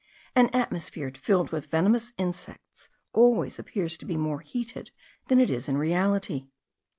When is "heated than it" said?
4.39-5.51